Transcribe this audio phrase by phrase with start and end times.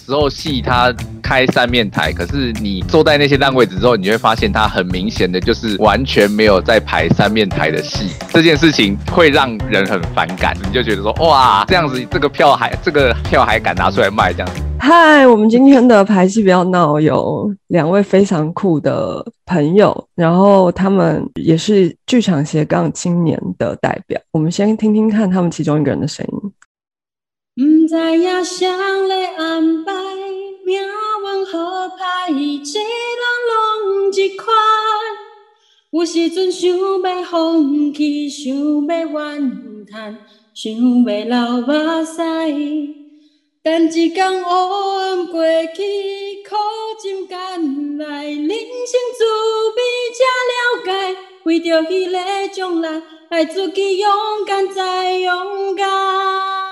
[0.00, 14.62] 时候戏他开三面台，可是你坐在那些烂位置之后，你会发现他很明显的就是完全没有在排三面台的戏，这件事情会让人很反感，你就觉得说哇，这样子这个票还这个票还敢拿出来卖这样子。
[14.80, 24.18] 嗨，我们今天的排戏不要闹，有两位非常酷的朋友，然后他们也是剧场斜杠青年的代表。
[24.32, 26.52] 我们先听听看他们其中一个人的声音。
[27.56, 29.92] 不知影谁来安排，
[30.64, 32.84] 命运好歹，一人
[33.48, 34.46] 拢一款。
[35.90, 40.16] 有时阵想要放弃，想要怨叹，
[40.54, 42.14] 想要流目屎。
[43.62, 45.42] 等一天黑暗过
[45.74, 45.82] 去，
[46.48, 46.54] 苦
[47.02, 49.24] 尽甘来，人生滋
[49.76, 49.82] 味
[50.14, 50.54] 才了
[50.86, 51.16] 解。
[51.42, 54.08] 为着迄个将来，爱自己勇
[54.46, 56.69] 敢再勇敢。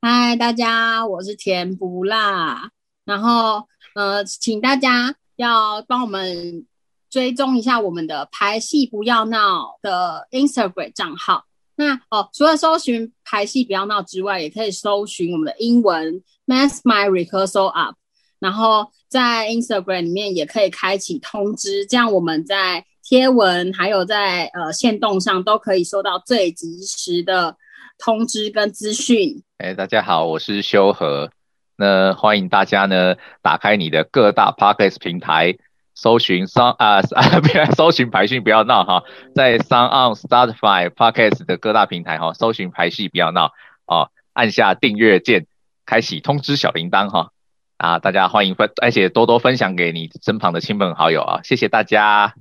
[0.00, 2.70] 嗨，大家，我是甜不辣。
[3.04, 3.66] 然后，
[3.96, 6.64] 呃，请大家要帮我们
[7.10, 11.46] 追踪一下我们的排戏不要闹的 Instagram 账号。
[11.74, 17.96] 那哦，除了搜寻排戏不要闹之外，也可以搜寻我们的英文 Mass My Rehearsal Up，
[18.38, 27.56] 然后在 Instagram 里面也可以开启通知，这样我们在贴文还有在呃线动上都可以收到最及时的
[27.98, 29.42] 通知跟资讯。
[29.58, 31.32] 哎，大家好，我是修和，
[31.76, 35.56] 那欢迎大家呢打开你的各大 Podcast 平台。
[35.96, 39.02] 搜寻商啊啊，不要搜寻排戏不要闹哈，
[39.34, 43.50] 在 Sound On、Spotify、Podcast 的各大平台哈，搜寻排戏不要闹
[43.84, 45.48] 哦，按下订阅键，
[45.84, 47.32] 开启通知小铃铛哈
[47.78, 52.32] 啊，大家欢迎分，而且多多分享给你身旁的亲朋好友啊，谢谢大家。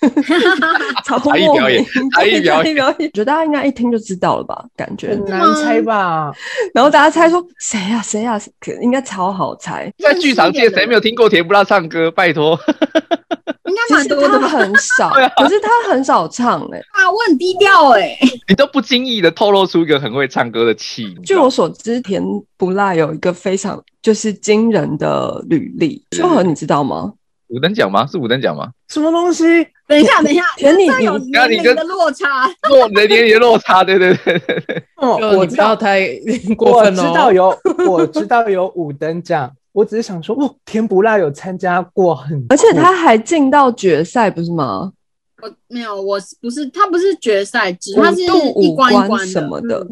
[1.04, 4.64] 才艺表演，才艺表演，我觉得大家应该一听就知道了吧？
[4.76, 6.32] 感觉很难猜吧？
[6.74, 8.02] 然后大家猜说谁呀？
[8.02, 8.38] 谁呀？
[8.82, 9.92] 应该超好猜。
[9.98, 12.10] 在剧场界，谁没有听过甜不辣唱歌？
[12.10, 12.58] 拜托，
[13.64, 14.38] 应该蛮多的。
[14.38, 16.78] 他很少，可是他很少唱哎。
[16.92, 18.16] 啊，我很低调哎。
[18.48, 21.14] 你都不经意的透露出一个很会唱歌的气。
[21.24, 22.22] 据我所知，甜
[22.56, 26.04] 不辣有一个非常就是惊人的履历。
[26.10, 27.12] 秋和，你知道吗？
[27.48, 28.06] 五等奖吗？
[28.06, 28.68] 是五等奖吗？
[28.88, 29.44] 什么东西？
[29.88, 34.82] 等一下，等一下，人你有年龄的落差， 落年龄的落差，对对对对对。
[34.96, 36.00] 哦，我知道太
[36.58, 37.02] 过分了。
[37.04, 39.48] 我知道有，我知道有五等奖。
[39.70, 44.92] 我只是想说，哦，甜不辣有参加过很，而且他还进到决赛，不是吗？
[45.40, 49.86] 我没有，我不是，他不是决赛制，他是一关一关什么的。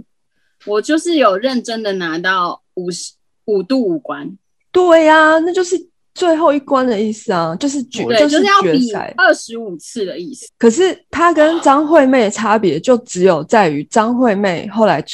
[0.66, 3.12] 我就是有认真的拿到五十
[3.44, 4.37] 五度五关。
[4.72, 5.77] 对呀，那就是。
[6.14, 10.48] 最后一关的意思啊，就是决，就是要决赛二十五次的意思。
[10.56, 15.04] 可是他跟张惠妹的差别就只有在于张惠妹后来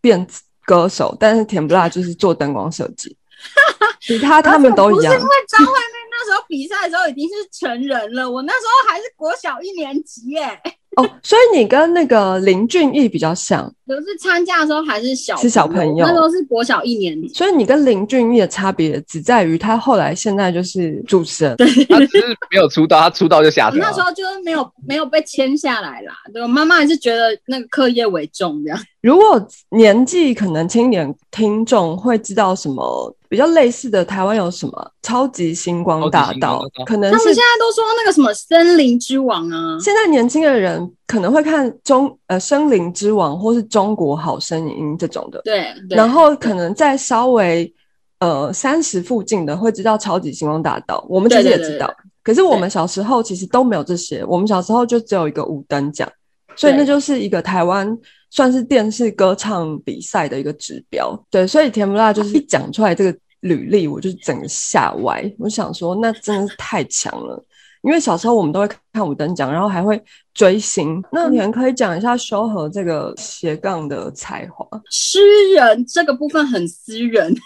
[0.00, 0.26] 变
[0.64, 3.14] 歌手，但是甜不辣就是做灯光设计，
[4.00, 5.12] 其他他们都一样。
[5.14, 10.60] 不是因为张惠妹那时候比赛的时候已经是成人了，我那时候还是国小一年级耶。
[10.96, 17.28] 哦，所以你跟那个林俊逸比较像，可是参加的时候还是小是小朋友，那时候是国小一年级。
[17.34, 21.56] 所以你跟林俊逸的差别只在于他后来现在就是主持人，
[21.90, 23.76] 他只是没有出道，他出道就下台。
[23.76, 26.14] 那时候就是没有没有被签下来啦。
[26.32, 28.80] 对我，妈妈还是觉得那个课业为重这样。
[29.02, 33.14] 如果年纪可能轻点听众会知道什么？
[33.28, 36.62] 比较类似的，台湾有什么超级星光大道？
[36.84, 39.78] 可能他们现在都说那个什么森林之王啊。
[39.80, 45.40] 现在年轻的人可能会看中呃森林之王或是中国好声音这种的。
[45.44, 45.66] 对。
[45.90, 47.72] 然后可能在稍微
[48.20, 51.04] 呃三十附近的会知道超级星光大道。
[51.08, 54.24] 我们其实也知道，可是我们小时候其实都没有这些。
[54.24, 56.08] 我们小时候就只有一个五等奖，
[56.54, 57.96] 所以那就是一个台湾。
[58.28, 65.24] 算是电视歌唱比赛的一个指标，对，所以甜不辣就是一讲出来这个履历，我就整个吓歪。
[65.38, 67.42] 我想说，那真的是太强了，
[67.82, 70.02] 因为小时候我们都会看五等奖，然后还会
[70.34, 71.02] 追星。
[71.12, 74.66] 那你们可以讲一下修和这个斜杠的才华。
[74.90, 75.20] 诗
[75.54, 77.38] 人这个部分很私人， 因为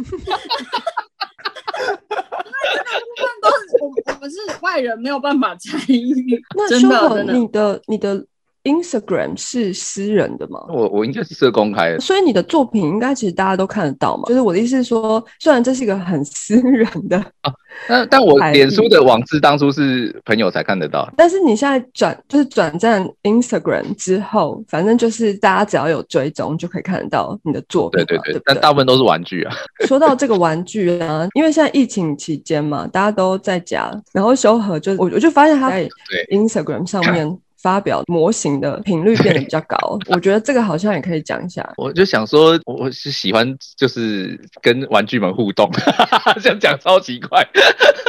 [2.81, 6.43] 个部分都是我我们是外人没有办法参与。
[6.55, 8.25] 那修和，你的你的。
[8.67, 10.59] Instagram 是私人的吗？
[10.67, 14.23] 我我应该是设公开的，所以你的作品应该其实大家都看得到嘛。
[14.27, 17.53] 就是我的意思是说，虽然这是一个很私人的啊，
[17.87, 28.03] 但但我脸书的网志当初是朋友才看得到，但是你现在转就是转战 Instagram 之后，反正就是大家只要有追踪就可以看得到你的作品。
[28.05, 29.55] 对对对，但大部分都是玩具啊。
[29.87, 35.87] 说到这个玩具啊，因为现在疫情期间嘛，大家都在家，然后修和就我我就发现他在
[36.31, 37.37] Instagram 上面。
[37.61, 39.99] 发表模型的频率变得比较高。
[40.07, 41.67] 我觉得这个好像也可以讲一下。
[41.77, 45.69] 我就想说，我是喜欢就是跟玩具们互动，
[46.41, 47.45] 这样讲超奇怪，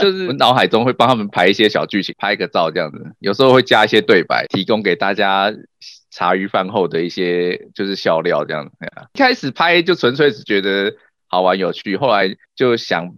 [0.00, 5.52] 就是脑海中会帮他们排一些小剧情，拍个照这样子，有时候会加一些对白，提供给大家。
[6.10, 8.72] 茶余饭后的一些就是笑料这样子，
[9.12, 10.92] 一开始拍就纯粹是觉得
[11.28, 13.10] 好玩有趣，后来就想。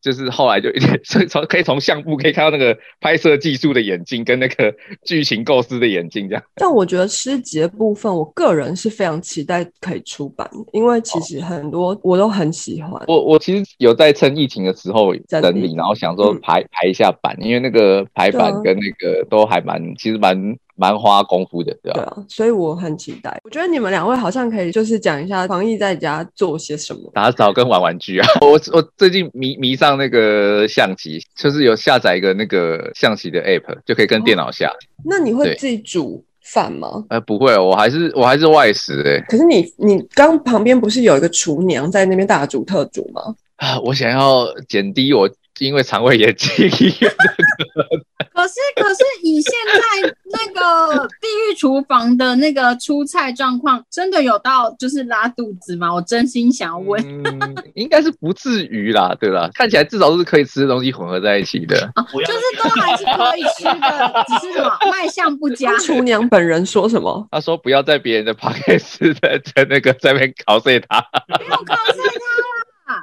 [0.00, 1.00] 就是后来就一点，
[1.30, 4.70] 从可以从相簿可以看到那个拍摄技术的眼睛跟那个
[5.02, 6.44] 剧情构思的眼睛这样。
[6.56, 13.02] 但我觉得诗集的部分，我个人是非常期待可以出版，因为其实很多我都很喜欢。
[13.08, 20.36] 我我其实有在趁疫情的时候整理，然后想说排排一下版，因为那个排版跟那个都还蛮，其实蛮
[20.76, 22.00] 蛮花功夫的，对吧？
[22.00, 23.40] 对啊，所以我很期待。
[23.44, 28.28] 我觉得你们两位好像可以就是讲一下防疫在家做些什么，打扫跟玩玩具啊。
[28.42, 29.94] 我我最近迷迷上。
[29.96, 34.68] 那个象棋就是有下载一个那个象棋的 app，就可以跟电脑下。
[35.04, 37.04] 那你会自己煮饭吗？
[37.10, 39.22] 呃，不会，我还是我还是外食诶。
[39.28, 43.22] 可是你你刚旁边不是有一个厨娘在那边大煮特煮吗？
[43.56, 45.30] 啊，我想要减低我。
[45.60, 55.94] 因为肠胃炎进医院的， 可是可是以现在那个地狱厨房的那个出菜状况，真的有到就是拉肚子吗？
[55.94, 57.00] 我真心想要问，
[57.74, 59.48] 应该是不至于啦，对吧？
[59.54, 61.76] 看起来至少是可以吃的东西混合在一起的，
[62.26, 65.76] 就是都还是可以吃的，只是什么卖相不佳。
[65.78, 67.28] 厨娘本人说什么？
[67.30, 72.02] 他说不要在别人的 p o c a s t 在在那个在那边考碎他，不要考碎
[72.86, 73.02] 他。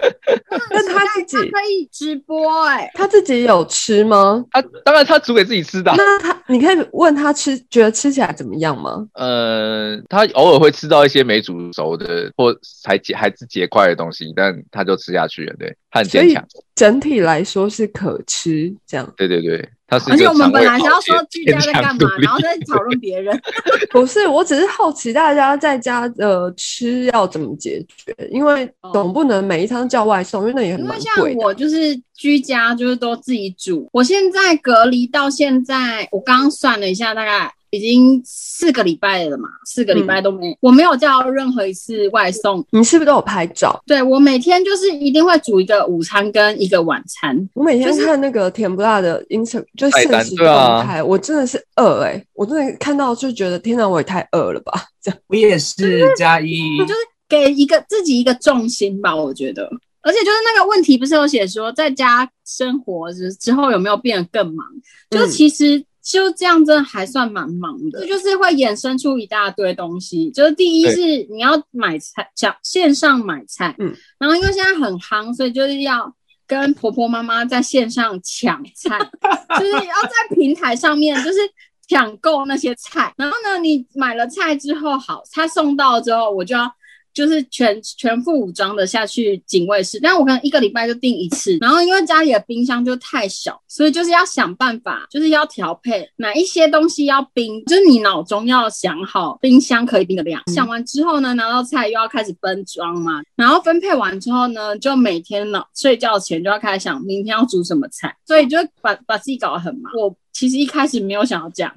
[0.70, 4.44] 那他自己可以直播哎，他自己有吃吗？
[4.50, 5.92] 他当然他煮给自己吃的。
[5.96, 9.06] 那他你可以问他吃，觉得吃起来怎么样吗？
[9.14, 12.54] 呃，他偶尔会吃到一些没煮熟的或
[12.84, 15.54] 还结还是结块的东西，但他就吃下去了。
[15.58, 16.44] 对，他很坚强。
[16.74, 19.12] 整体来说是可吃，这样。
[19.16, 19.68] 对对对。
[19.92, 23.36] 而且我们本来想要说居家在干嘛，然后再讨论别人。
[23.90, 30.96] 不是，我只是好奇大家在家的吃要怎么解决，因为总不能每一餐叫外送，因为那也很贵。
[30.96, 33.88] 因为像我就是居家，就是都自己煮。
[33.92, 37.52] 我现在隔离到现在，我刚刚算了一下，大概。
[37.72, 42.66] 已经四个礼拜了嘛，四个礼拜都没，我没有叫任何一次外送。
[42.70, 43.80] 你是不是都有拍照？
[43.86, 47.48] 对我每天就是一定会煮一个午餐跟一个晚餐。
[47.54, 50.46] 我每天看那个甜不辣的 ins，就是现实动
[50.84, 54.72] 态，我真的是饿哎，我真的看到就觉得天哪，我也太饿了吧？
[55.00, 56.94] 这样我也是加一， 就是
[57.30, 59.70] 给一个自己一个重心吧，我觉得。
[60.02, 64.66] 而且就是那个问题，不是有写说在家生活之之后有没有变得更忙？
[65.08, 65.82] 就是其实。
[66.02, 68.00] 就这样，真的还算蛮忙的。
[68.00, 70.30] 这就是会衍生出一大堆东西。
[70.30, 70.98] 就是第一是
[71.30, 76.12] 你要买菜，讲线上买菜，嗯，然后因为现在很夯，所以就是要
[76.46, 78.98] 跟婆婆妈妈在线上抢菜，
[79.60, 81.38] 就是要在平台上面就是
[81.86, 83.12] 抢购那些菜。
[83.18, 86.74] 然后呢，你买了菜之后，好，他送到之后，我就要。
[87.12, 91.56] 就是全全副武装的下去警卫室，但我可能一个礼拜就订一次。
[91.60, 100.42] 然后因为家里的冰箱就太小，所以就是要想办法，就是要调配哪一些东西要冰，就是你脑中要想好冰箱可以冰的量。
[100.46, 103.22] 想完之后呢，拿到菜又要开始分装嘛。
[103.36, 109.92] 然后分配完之后呢，就每天呢睡觉前就要开始想明天要煮什么菜，所以就把把自己搞得很忙。
[110.00, 111.74] 我其实一开始没有想要这样。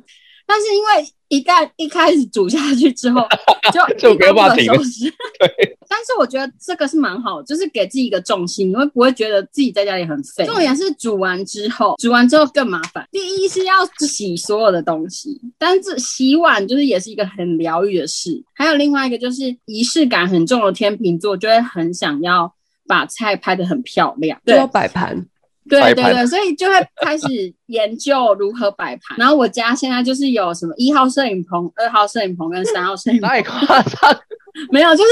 [0.53, 3.27] 但是因为一旦一开始煮下去之后，
[3.73, 4.67] 就就没有办法停。
[5.39, 10.45] 对，但是我觉得这个是蛮好，就是给自己一个重心，你会不会觉得自己在家里很废？
[10.45, 13.03] 重点是煮完之后，煮完之后更麻烦。
[13.12, 18.43] 第一是要洗所有的东西，但是洗碗就是也是一个很疗愈的事。
[18.53, 22.53] 还有另外一个就是仪式感很重的天秤座，就会很想要
[22.86, 25.25] 把菜拍得很漂亮，就要摆盘。
[25.70, 29.17] 对对对，所以就会开始研究如何摆盘。
[29.17, 33.29] 然后我家现在就是有什么一号摄影棚、二号摄影棚跟三号摄影棚。
[33.29, 34.20] 太夸张，
[34.72, 35.10] 没有，就是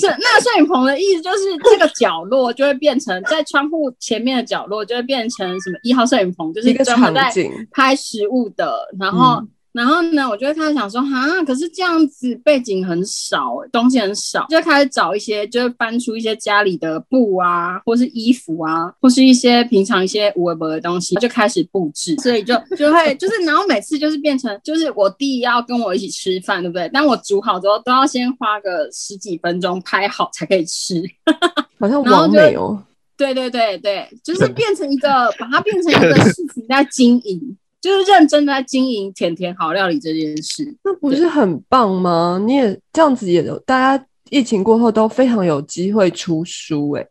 [0.00, 7.32] 是那个摄影棚的意思，就是这个角落就会变成在窗户前面的角落就会变成什么一号摄影棚，就是专门在
[7.70, 9.42] 拍食物的，然后。
[9.72, 22.14] 然后呢，我就会开始想说，哈，可是这样子背景很少，东西很少，就开始找一些，就是搬出一些家里的布啊，或是衣服啊，或是一些平常一些无微博的东西，就开始布置。
[22.16, 26.90] 所以就就会就是，然后每次就是变成，就是我弟要跟我一起吃饭，对不对？
[26.92, 31.02] 但我煮好之后，都要先花个十几分钟拍好才可以吃，
[31.80, 32.82] 好像完美哦。
[33.16, 37.56] 对对对对，就是变成一个，把它变成一个事情在经营。
[37.82, 42.40] 就是认真的在经营甜甜好料理这件事，那不是很棒吗？
[42.46, 47.04] 你也这样子也，大家疫情过后都非常有机会出书，哎，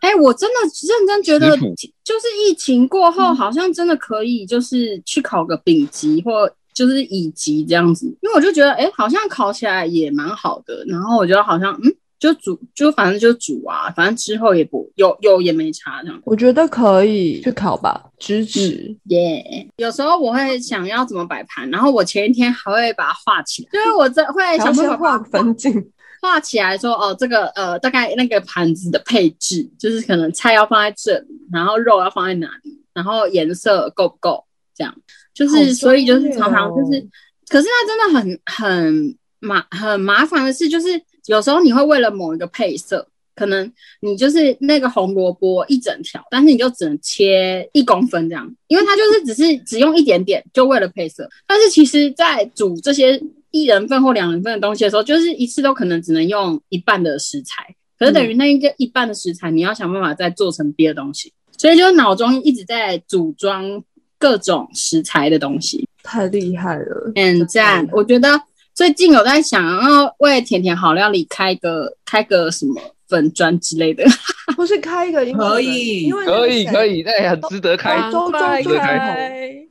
[0.00, 0.56] 哎，我真的
[0.88, 10.84] 认真觉得，就是疫情过后好像真的可以，就是去考个丙级或就是乙级这样子，因为我就觉得，哎，好像考起来也蛮好的。
[10.88, 16.22] 然后我觉得好像，嗯，就煮，就反正就煮啊，反正之后也不有有也没差这样。
[16.24, 19.68] 我觉得可以去烤吧，支持耶。
[19.78, 34.44] 有时候我会想要怎么摆盘，然后我前一天还会把它画起来，就是我在会想办法画分镜，画起来说，哦，这个呃，大概那个盘子的配置，就是可能菜要放在这里，然后肉要放在哪里，然后颜色够不够，
[34.76, 34.94] 这样。
[35.34, 37.00] 就是，所以就是常常就是，
[37.48, 40.88] 可是它真的很很麻很麻烦的事，就是
[41.26, 51.28] 有时候你会为了某一个配色，可能你就是那个红萝卜一整条，但是你就只能切一公分这样，因为它就是只是只用一点点，就为了配色。
[51.46, 63.82] 但是其实，在煮这些一人份或两人份的东西的时候，就是一次都可能只能用一半的食材，可是等于那一个一半的食材，你要想办法再做成别的东西，所以就脑中一直在组装。
[64.18, 67.84] 各种食材的东西太厉害了，很赞！
[67.90, 68.28] 我觉得
[68.74, 74.04] 最近有在想要为甜甜好料理开个开个什么粉砖之类的，
[74.56, 77.96] 不是开一个可以，可以可以，那也很值得开。
[78.10, 78.62] 周周开，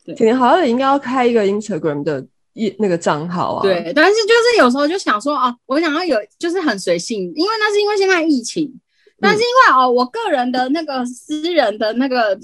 [0.06, 3.62] 甜甜好料理应该要开一个 Instagram 的一那个账号啊。
[3.64, 8.72] 对，但是就是有时候就想说哦，我想要有就是很随性，因为那是因为现在疫情，
[9.20, 12.40] 但是因为哦，我个人的那个私人的那个。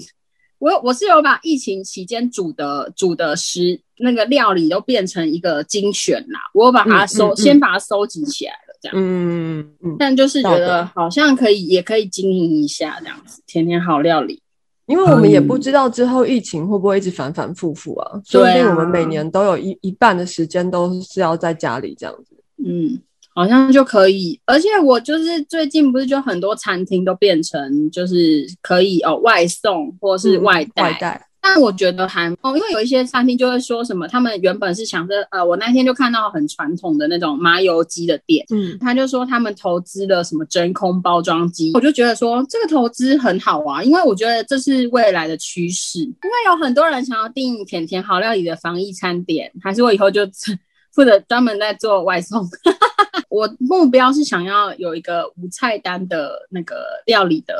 [0.60, 14.40] 我我是有把疫情期间煮的煮的食那个料理都变成一个精选啦，我把它收先把它收集起来了，这样，嗯嗯嗯，但就是觉得好像可以也可以经营一下这样子，天天好料理，
[14.86, 23.00] 因为我们也不知道之后疫情会不会一直反反复复啊，说不定我们每年都有一一半的时间都是要在家里这样子，嗯。
[23.34, 50.26] 好像就可以，而且我就是最近不是就很多餐厅都变成就是可以哦外送或是外带，但我觉得还哦，因为有一些餐厅就会说什么，他们原本是想着呃，我那天就看到很传统的那种麻油鸡的店，嗯，他就说他们投资了什么真空包装机，我就觉得说这个投资很好啊，因为我觉得这是未来的趋势，因为有很多人想要订甜甜好料理的防疫餐点，还是我以后就
[50.92, 52.46] 负责专门在做外送。
[53.30, 56.76] 我目标是想要有一个无菜单的那个
[57.06, 57.54] 料理的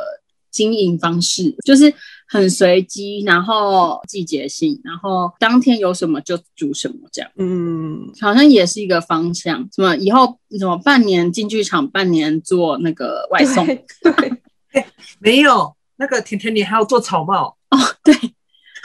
[0.51, 1.93] 经营方式，就是
[2.31, 7.31] 很随机，然后季节性，然后当天有什么就煮什么这样。
[7.37, 9.67] 嗯，好像也是一个方向。
[9.73, 13.65] 什么以后什么半年进剧场，半年做那个外送？
[13.65, 14.85] 对，
[15.19, 17.77] 没有那个甜甜，你还要做草帽哦？
[18.03, 18.13] 对。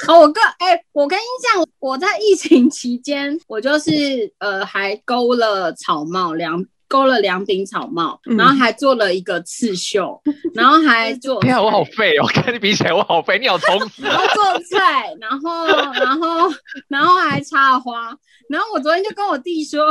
[0.08, 10.22] 哦，我跟哎，我跟你讲，我在疫情期间，我就是呃，还勾了草帽，两勾了两顶草帽，然后还做了一个刺绣，
[10.54, 11.38] 然后还做。
[11.42, 14.02] 你看我好废哦，跟你比起来我好废，你好充实。
[14.02, 16.54] 然后做菜，然后然后
[16.86, 18.16] 然后还插花，
[18.48, 19.82] 然后我昨天就跟我弟说，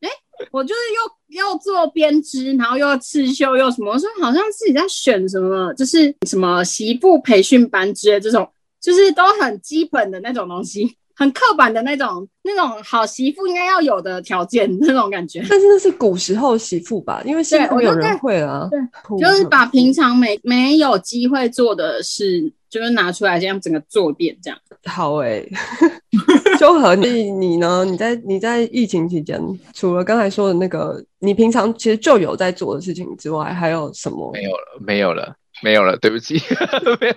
[0.00, 0.08] 哎，
[0.50, 0.80] 我就是
[1.30, 8.50] 又又做编织，然后又要刺绣，又什么，我说好像自己在选什么，就是什么媳妇培训班之类这种。
[8.80, 15.44] 就是都很基本的那种东西，很刻板的那种，那种好媳妇应该要有的条件那种感觉。
[15.50, 17.20] 但是那是古时候媳妇吧？
[17.26, 18.66] 因为现在没有人会啊。
[18.70, 18.80] 对，
[19.20, 24.58] 就是把平常没没有机会做的事，就是拿出来这样整个做遍这样。
[24.86, 25.44] 好哎，
[26.58, 27.84] 修和你你呢？
[27.84, 29.38] 你在你在疫情期间，
[29.74, 34.32] 除了刚才说的那个，你平常其实就有在做的事情之外，还有什么？
[34.32, 35.36] 没有了，没有了。
[35.62, 36.34] 没有了，对不起，
[37.00, 37.14] 没有，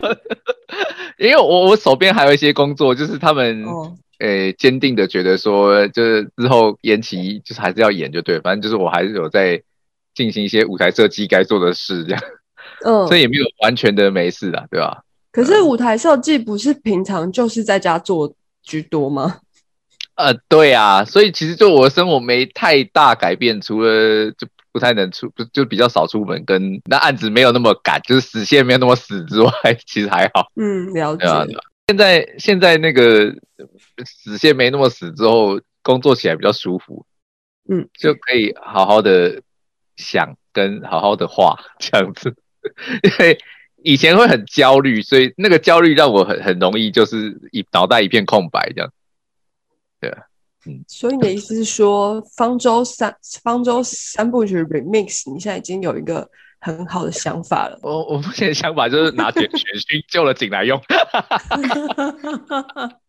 [1.17, 3.65] 因为我我手边还有一些工作，就是他们
[4.19, 9.61] 诶坚定的觉得说，就是之后延期，就是还是要演就对，反正就是我还是有在
[10.13, 12.21] 进行一些舞台设计该做的事，这样，
[12.85, 15.03] 嗯， 所以也没有完全的没事啊，对吧？
[15.31, 19.37] 可是舞台设计不是平常就是在家做居多吗？
[20.15, 24.47] 呃，对啊，所以其实就我的生活没太大改变，除了就。
[24.73, 29.51] 不太能出，就就比较少出门，跟那案子没有那么赶，就是死线没有那么死之外，
[29.85, 30.51] 其实还好。
[30.55, 31.25] 嗯，了解。
[31.87, 33.31] 现在现在那个
[34.03, 37.05] 死线没那么死之后，工作起来比较舒服。
[37.69, 39.41] 嗯，就可以好好的
[39.95, 42.35] 想跟好好的画这样子，
[43.03, 43.37] 因为
[43.83, 48.91] 以前会很焦虑，所以那个焦虑让我很很容易就是一脑袋一片空白这样。
[50.01, 50.11] 对。
[50.87, 56.27] 所以你的意思是说，方舟三方舟三部曲 remix，你现在已经有一个
[56.59, 57.77] 很好的想法了。
[57.81, 60.81] 我我目前的想法就是拿点玄勋救了井来用。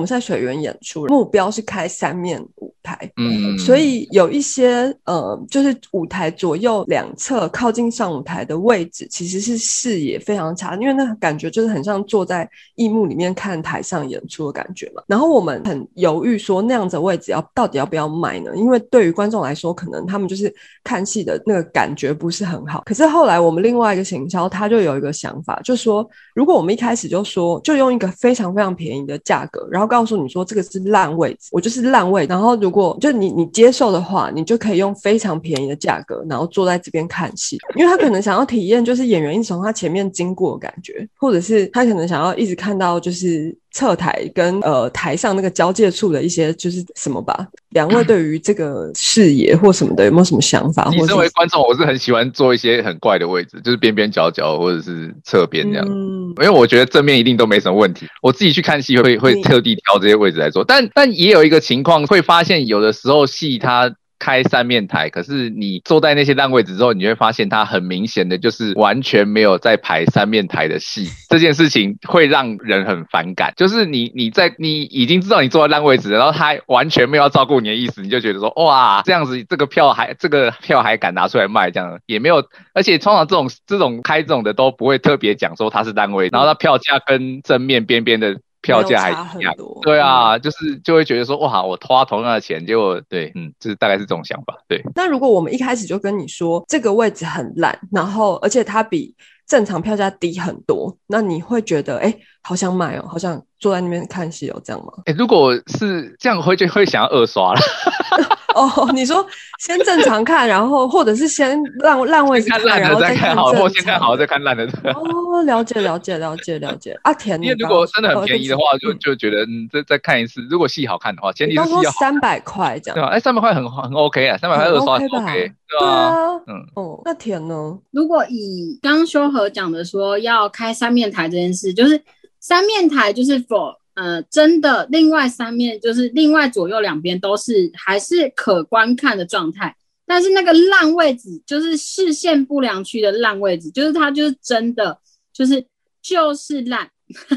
[0.00, 15.02] 我我们在水源演出，目标是开三面舞台，嗯，所以有一些呃，就是舞台左右两侧靠近上舞台的位置，其实是视野非常差，因为那感觉就是很像坐在艺幕里面看台上演出的感觉嘛。
[15.06, 18.56] 然后我们很犹豫说那样子位置要到底要不要卖呢？
[18.56, 20.50] 因为对于观众来说，可能他们就是
[20.82, 22.82] 看戏的那个感觉不是很好。
[22.86, 32.24] 可是后来我们另外一个行销他就有一个想法，就说如果我们一开始就说就用一个非常非常便宜的价格，然后告诉你说这个是烂位置，我就是烂位。
[32.26, 37.58] 然后如果就你你接受的话，你就可以用非常便宜的价格，然后坐在这边看戏。
[37.74, 47.46] 因为他可能想要体验就是演员一直从他前面经过的感觉，或者是他可能想要一直看到就是侧台跟呃台上那个交界处的一些就是什么吧。
[47.70, 50.90] 两位对于这个视野或什么的有没有什么想法？
[50.90, 55.86] 你身为观众，我是很喜欢坐一些很怪的位置，就是边边角角或者是侧边这样。
[55.88, 58.06] 嗯，因为我觉得正面一定都没什么问题。
[58.22, 63.94] 我自己去看戏会会特地挑这些位置来坐，但但也有一个情况会发现，有的时候戏它。
[64.20, 71.08] 开三面台，可是你坐在那些烂位置之后，你会发现它很明显的就是完全没有在排三面台的戏。
[71.28, 88.38] 这件事情会让人很反感，就是你你在你已经知道你坐在烂位置，然后他完全没有要照顾你的意思，你就觉得说哇，这样子这个票还这个票还敢拿出来卖，这样也没有，而且通常这种这种开这种的都不会特别讲说它是单位，然后它票价跟正面边边的。
[88.62, 94.82] 票价还一样，对啊，就是就会觉得说哇，我花同样的钱，结果对，嗯，就是大概是这种想法，对。
[94.94, 99.14] 那如果我们一开始就跟你说这个位置很烂，然后而且它比
[99.50, 104.92] 正常票价低很多，那你会觉得哎，好想买哦，好想坐在那边看戏哦，这样吗？
[105.06, 107.60] 哎，如果是这样，会就会想要二刷了。
[108.54, 109.26] 哦，你说
[109.58, 114.64] 先正常看，然后或者是先烂烂位置看，烂的再看好，或先看好再看烂的。
[114.94, 116.96] 哦，了解了解了解了解。
[117.02, 120.40] 阿田，因为如果真的很便宜的话，就就觉得嗯，再再看一次。
[120.48, 122.94] 如果戏好看的话，前提是要三百块这样。
[122.94, 127.78] 对啊，哎，三百块很很 OK 啊，三百块二刷 OK，对啊，嗯哦，那田呢？
[127.90, 132.02] 如果以刚修和讲的说要开三面台这件事，就是
[132.40, 133.74] 三面台就是否。
[133.94, 144.96] 呃，真的，另外三面就是另外左右两边都是还是可观看的状态，但是那个烂位置就是视线不良区的烂位置，就是它就是真的
[145.34, 145.62] 就是
[146.00, 146.88] 就是烂，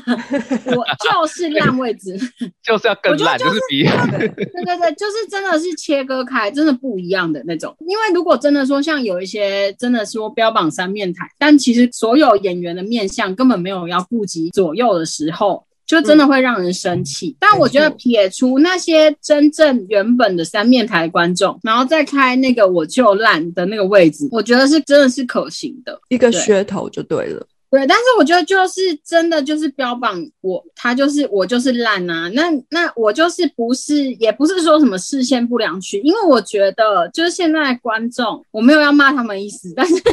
[0.75, 2.17] 我就是烂位置，
[2.63, 7.75] 就是要更烂，就是比对对对，就是真的是切割开，真的不一样的那种。
[7.81, 15.65] 因为如果真的说像有一些真的说标榜三面台，但其实所有演员的面相根本没有要顾及左右的时候。
[15.85, 27.45] 就真的会让人生气，但我觉得撇除那些真正原本的三面台观众，然后再开那个我就烂的那个位置，我觉得是真的是可行的一个噱头就对了。
[27.73, 40.11] 对，但是我觉得就是真的就是标榜我他就是我就是烂啊，那那我就是不是也不是说什么视线不良区，因为我觉得就是现在观众我没有要骂他们意思，但是 就是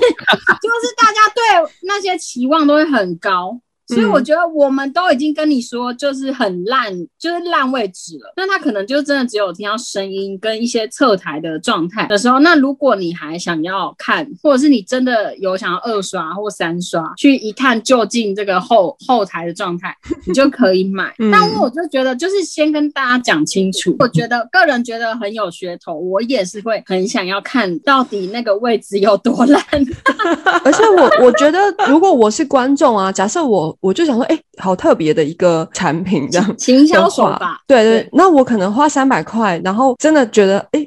[0.97, 3.61] 大家对那些期望都会很高。
[3.91, 8.33] 所以我觉得我们都已经跟你说，就是很烂，就是烂位置了。
[8.37, 12.39] 那他可能就真的只有听到声音跟一些侧台的状态的时候。
[12.39, 19.95] 那如果你还想要看，或者是你真的有想要二刷或三刷去一探究竟这个后后台的状态，
[20.27, 21.13] 你就可以买。
[21.33, 23.97] 但我就觉得，就是先跟大家讲清楚。
[23.99, 29.63] 我觉得个人觉得很有噱头，我也是会很想要看到底那个位置有多烂。
[30.65, 33.77] 而且我我觉得，如果我是观众啊，假设我。
[33.81, 38.09] 我就想说，哎，好特别的一个产品，这样行销手法，对对。
[38.13, 40.87] 那我可能花三百块，然后真的觉得，哎，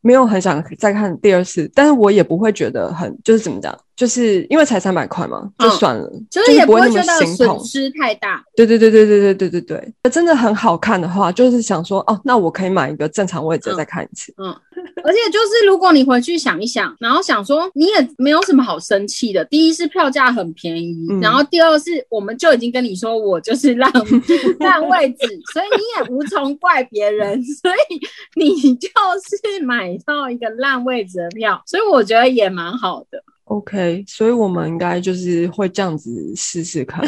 [0.00, 3.76] 没有很想再看第二次，但是我也不会觉得很，就是怎么讲。
[3.96, 8.42] 就是因为才三百块嘛，就算了，就是也不会觉得损失太大。
[8.56, 14.34] 对对对对对对对对对，真的很好看的话，就是想说哦，那我可以买一个正常位置再看一次。
[14.38, 14.52] 嗯，
[15.02, 19.44] 而且就是如果你回去想一想，然后想说你也没有什么好生气的。
[19.46, 23.90] 第一是票价很便宜，然后第二是我们就已经跟你说我就是让
[24.58, 28.00] 让 位置，所以你也无从怪别人， 所以
[28.36, 28.88] 你就
[29.48, 33.22] 是买到一个烂位置的票，所以我觉得也蛮好的。
[33.44, 37.04] OK，所以我们应该就是会这样子试试看，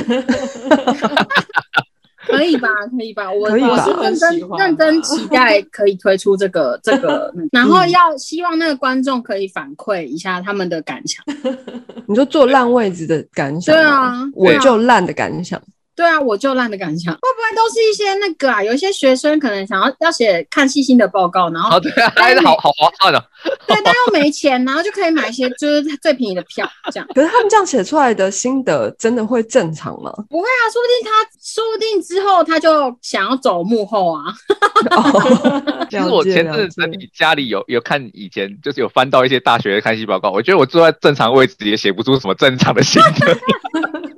[2.36, 2.68] 可以吧？
[2.96, 3.32] 可以吧？
[3.32, 11.24] 我我是认真认真期待可以推出这个 这个，然后要希望那个观众可以反馈一下他们的感想。
[12.06, 13.74] 你说坐烂位置的感想？
[13.74, 15.60] 对啊，我就烂的感想。
[15.96, 18.62] 对啊，我就烂的感想，会不会都是一些那个啊？
[18.62, 23.24] 有一些学生可能想要要写看细心的报告，然后对啊，还是好好划算的。
[23.66, 27.08] 对，但又没钱，然后就可以买一些就是最便宜的票， 这样。
[27.14, 30.12] 可是他们这样写出来的心得真的会正常吗？
[30.28, 31.10] 不会啊，说不定他
[31.42, 34.24] 说不定之后他就想要走幕后啊。
[35.88, 43.36] 其实我前阵子你家里有有看以前就是有翻到一些大学的看戏报告，我觉得我坐在正常位置也写不出什么正常的心得。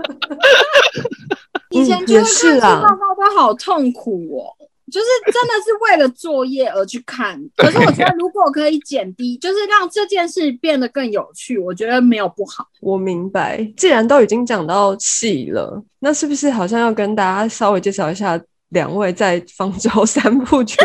[1.82, 4.54] 以前就是看戏报告都好痛苦哦，
[4.90, 7.38] 就是真的是为了作业而去看。
[7.56, 12.66] 可是我觉得如果可以减低，就是让这件事变得更有趣，我觉得没有不好。
[12.80, 20.76] 我明白，既然都已经讲到戏了，那是不是好像要跟大家稍微介绍一下两位在方舟 三部曲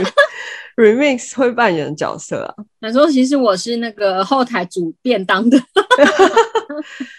[0.76, 2.56] remix 会扮演的角色啊？
[2.82, 5.58] 他说：“其实我是那个后台煮便当的。”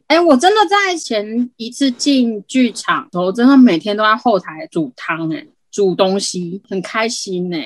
[0.09, 7.58] 哎，我真的在前一次进剧场，我真的每天都在后台煮汤，哎，煮东西，很开心呢。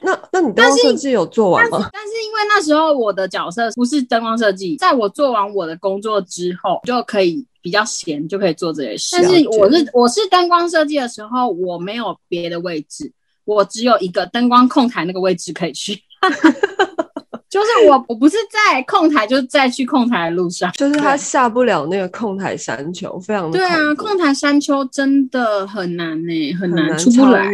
[0.00, 1.90] 那那你灯光设计有做完吗？
[1.92, 9.10] 但是因为那时候我的角色不是灯光设计，在我做完我的工作之后，就可以比较闲，就可以做这些事。
[9.12, 13.12] 但是我是我是灯光设计的时候，我没有别的位置，
[13.44, 16.00] 我只有一个灯光控台那个位置可以去。
[17.54, 20.68] 就是我，我不是在控台，就是在去控台的路上。
[20.74, 27.48] 就是他下不了那个控台山丘，非常对啊，控台山丘真的很难呢，很难出不来。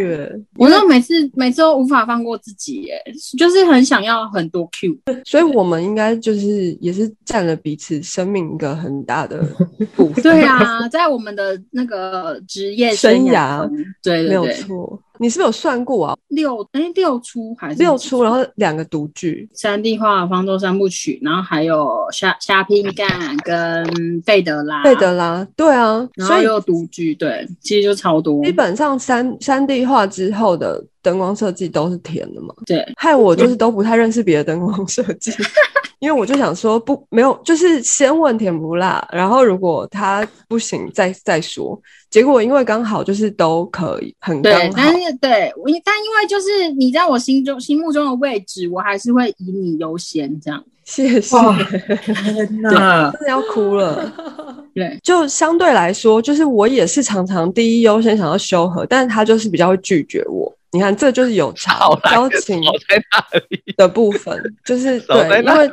[0.56, 2.94] 我都每次每次都无法放过自己，耶，
[3.36, 4.96] 就是很想要很多 Q。
[5.26, 9.46] 所以我们应该就是也是占了彼此生命一个很大的
[9.94, 10.22] 部分。
[10.22, 13.70] 对啊，在我们的那个职业生涯，
[14.02, 14.98] 对，没有错。
[15.20, 16.16] 你是不是有算过啊？
[16.28, 18.22] 六哎六出还是六出？
[18.22, 23.85] 然后两个独剧，三 D 画方舟三部曲，然后还有虾虾拼干跟
[24.24, 24.83] 费德拉。
[24.83, 28.42] 费德拉，对啊，然后又独剧，对，其实就超多。
[28.42, 32.54] 基本上三三 D 画之后的灯光设计都是甜的嘛。
[32.66, 35.32] 对，害我就是都不太认识别的灯光设计。
[36.00, 41.78] 因为我就想说不没有，就是先问甜不辣，然后如果他不行再再说。
[42.08, 50.64] 结果因为刚好就是都可以很刚好，但是对，我但因为就是你在我心中心目中的位置，我还是会以你优先这样。
[50.84, 51.36] 谢谢，
[52.02, 54.10] 天哪，真的要哭了。
[54.74, 60.50] 对，就相对来说，就是我也是常常第一优先想要修和，但是他就是比较会拒绝我。
[60.72, 61.80] 你看，这就是有 差
[62.11, 62.61] 交情
[63.76, 65.70] 的部分，就是 对，因为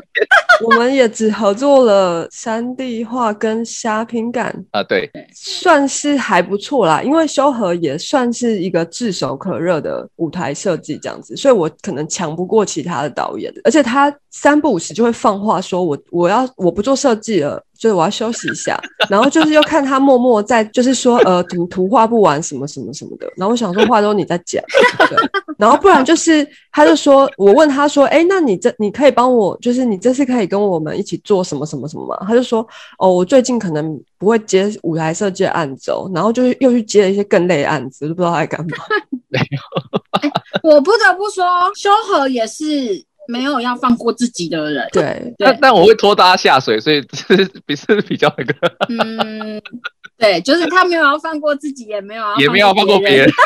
[0.65, 7.01] 我们也只合作了三 D 画跟虾拼感啊，对，算是还不错啦。
[7.03, 17.63] 因为修和也算是一个炙手可热的舞台设计这样子，所以我可能强不过其他的导演，而且他三不五时就会放话说我我要我不做设计了。
[17.77, 24.63] 就是我要休息一下， 然后就是又看他默默在，就是说呃图图画不完什么什么什么的，然后我想说话都你在讲，
[25.09, 25.17] 对，
[25.57, 32.17] 然后不然就是他就说我问他说，哎，那你这你可以帮我，就是你这次可以跟我们一起做什么什么什么吗？
[32.27, 32.67] 他就说
[32.99, 38.77] 哦，我最近可能不会接舞台设计的案子，然后就是又去接了一些更累的案子，都不知道他在干嘛。
[39.29, 43.05] 没 有，我不得不说，修和也是。
[43.27, 48.53] 没有要放过自己的人，对，但但我会拖大家下水，所以 是比是比较那个，
[48.89, 49.61] 嗯，
[50.17, 53.29] 对，就是他没有要放过自己，也没有也没有放过别人，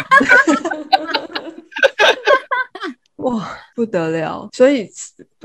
[3.18, 4.50] 哇，不得了！
[4.54, 4.90] 所以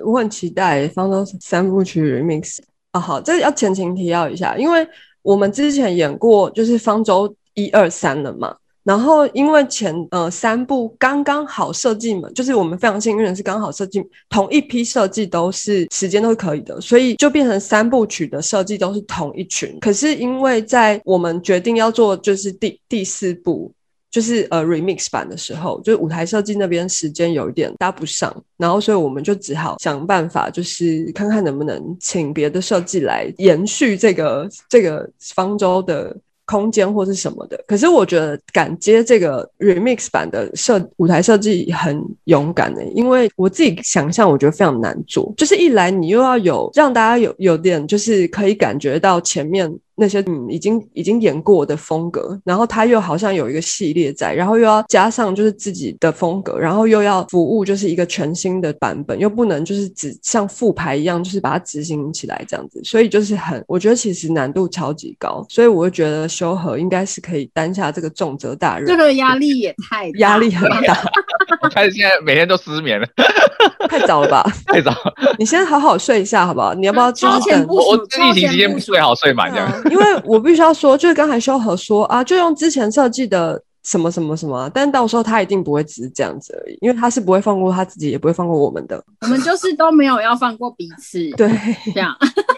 [0.03, 2.59] 我很期待《方舟三部曲》remix
[2.93, 4.87] 啊，好，这要前情提要一下，因为
[5.23, 8.57] 我们之前演过就是《方舟》一二三了嘛。
[8.87, 19.77] 然后，因为前呃三部刚刚好设计嘛，就是我们非常幸运的是刚好设计同一批设计都是时间都是可以的，所以就变成三部曲的设计都是同一群。
[19.81, 23.73] 可是因为在我们决定要做就是第第四部，
[24.09, 36.17] 就是呃 remix 版的时候，就是舞台设计那边时间有一点搭不上，然后所以我们就只好想办法，就是看看能不能请别的设计来延续这个这个方舟的。
[36.47, 49.71] 空间或是什么的，可是我觉得敢接这个 remix 版的设舞台设计很勇敢的，因为我自己想象我觉得非常难做，就是一来你又要有让大家有有点就是可以感觉到前面。
[49.97, 68.87] 那些嗯已经已经演过的风格，然后他又好像有一个系列在，然后又要加上就是自己的风格，然后又要服务就是一个全新的版本，又不能就是只像复牌一样，就是把它执行起来这样子，所以就是很，我觉得其实难度超级高，所以我就觉得修和应该是可以担下这个重责大任。
[68.87, 70.97] 这个压力也太压力很大。
[71.63, 73.07] 我开始现在每天都失眠了，
[73.89, 74.45] 太早了吧？
[74.67, 74.93] 太早。
[75.39, 76.75] 你先好好睡一下，好不好？
[76.75, 79.71] 你要不要就是等我我疫情期间睡好睡满这样？
[79.91, 89.03] 因为我必须要说，就是刚才修和说啊，就用之前设计的什么什么什么，但到时候他一定不会只是这样子而已，因为他是不会放过他自己，也不会放过我们的。
[89.23, 91.49] 我们就是都没有要放过彼此，对，
[91.95, 92.17] 这样。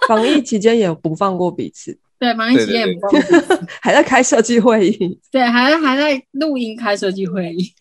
[0.09, 1.97] 防疫期间也不放过彼此。
[2.19, 3.11] 对，防疫期间也不放
[3.49, 5.21] 过，还在开设计会议。
[5.31, 7.73] 对，还在还在录音开设计会议。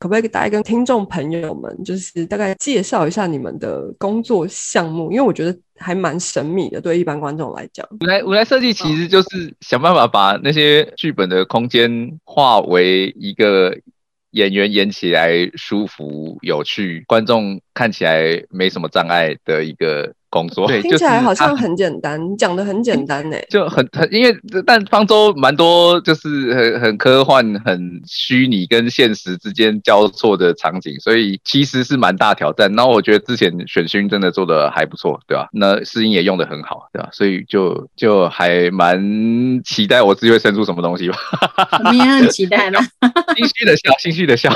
[0.00, 5.12] 可不可以大家跟听众朋友们，就是大概介绍一下你们的工作项目？
[5.12, 7.86] 因为我觉得还蛮神秘的，对一般观众来讲。
[8.00, 13.76] 舞台舞台设计其实就是想办法把那些剧本的空间化为一个
[14.30, 20.14] 演员演起来舒服、有趣，观众看起来没什么障碍的一个。
[20.30, 32.72] 工作对听起来好像很简单，你讲的很简单呢， 就很很因为但方舟蛮多就是很很科幻、很虚拟跟现实之间交错的场景，所以其实是蛮大挑战。
[32.74, 35.48] 然后我觉得之前选勋真的做的还不错，对吧？
[35.52, 37.08] 那试音也用的很好，对吧？
[37.12, 41.16] 所以就就还蛮期待我自己会生出什么东西吧。
[41.80, 42.78] 我们也很期待吗，
[43.36, 44.52] 心虚的笑，心虚的笑。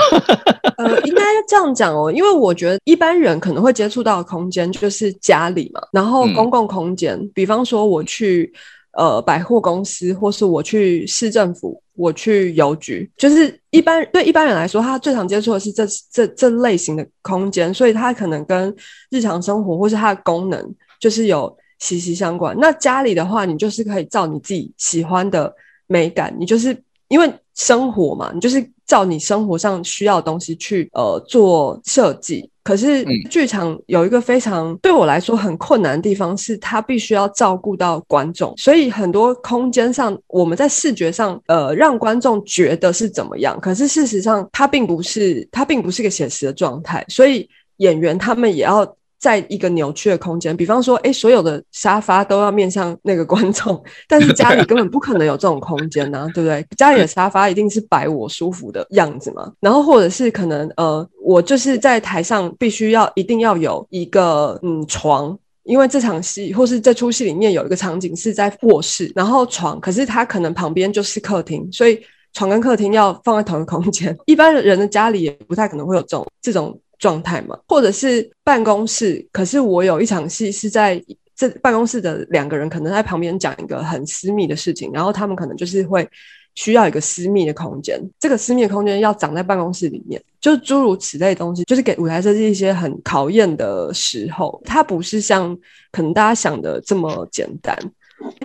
[0.77, 5.64] 呃，应该这样讲哦，因为我觉得一般人可能会接触到的空间就是家里。
[5.91, 8.51] 然后公共空间，比方说我去
[8.93, 18.75] 呃百货公司，或是我去市政府，我去邮局，就是一般对一般人来说，他最常接触的是这这这类型的空间，所以他可能跟
[19.09, 22.55] 日常生活或是它的功能就是有息息相关。
[22.59, 25.53] 那家里的话，你就是可以照你自己喜欢的
[25.87, 26.75] 美感，你就是
[27.07, 32.49] 因为生活嘛，你就是照你生活上需要的东西去呃做设计。
[32.63, 48.95] 可是剧场有一个非常对我来说很困难的地方，是它必须要照顾到观众，所以很多空间上我们在视觉上，呃，让观众觉得是怎么样，可是事实上它并不是，它并不是一个写实的状态，所以演员他们也要。
[49.25, 56.63] 在一个扭曲的空间，比方说，哎，所有的沙发都要面向那个观众， 但是 家里根本不可能有这种空间呢，对不对？
[56.77, 59.51] 家里的沙发一定是摆我舒服的样子嘛。
[59.59, 71.99] 然后或者是可能，呃，我就是在台上必须要一定要有一个嗯床，因为这场戏或是这出戏里面有一个场景是在卧室，然后床，可是它可能旁边就是客厅，所以
[72.33, 74.15] 床跟客厅要放在同一个空间。
[74.27, 76.79] 一般人的家里也不太可能会有这种这种。
[76.97, 81.03] 状态嘛，或者是办公室，可是我有一场戏是在
[81.35, 86.07] 这办公室的两个人可能在旁边讲一个很私密的事情，然后他们可能就是会
[86.55, 95.57] 需要一个私密的空间，这个私密的空间要长在办公室里面，就诸如此类东西，就是给舞台设计一些很考验的时候，它不是像
[95.91, 97.77] 可能大家想的这么简单。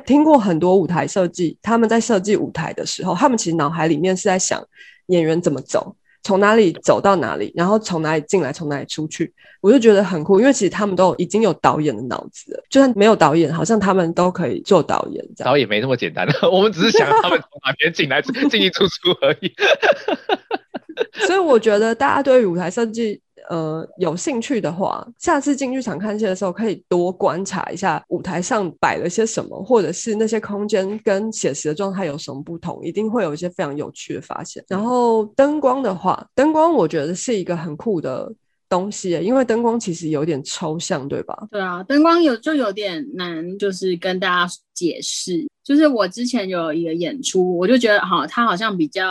[0.05, 4.61] 听过很多舞台设计，他们在设计舞台的时候，他们其实脑海里面是在想
[5.07, 5.95] 演员怎么走。
[6.23, 15.53] 从哪里走到哪里，然后从哪里进来，从哪里出去，我就觉得很酷，因为其实他们都已经有导演的脑子了，就算没有导演，好像他们都可以做导演这样。
[15.53, 19.53] 导演没那么简单的， 我们只是想他们从哪边进来、 进进出出而已。
[21.27, 23.21] 所以我觉得大家对于舞台设计。
[23.49, 34.65] 呃，有兴趣的话，下次进剧场看戏的时候，可以多观察一下舞台上摆了些什么，或者是那些空间跟写实的状态有什么不同，一定会有一些非常有趣的发现。
[34.69, 38.33] 然后灯光的话，灯光我觉得是一个很酷的
[38.71, 41.37] 东西，因为灯光其实有点抽象，对吧？
[41.51, 45.47] 对啊，灯光有就有点难，就是跟大家解释。
[45.63, 49.07] 就是我之前有一个演出，我就觉得哈，他好像比较